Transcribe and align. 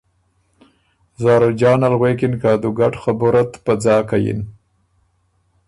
زاروجانه 1.21 1.87
ل 1.91 1.93
غوېکِن 1.99 2.33
که 2.41 2.47
ا 2.53 2.55
دُوګډ 2.61 2.93
خبُره 3.03 3.43
ت 3.51 3.53
په 3.65 3.73
ځاکه 3.83 4.17
یِن۔ 4.25 4.41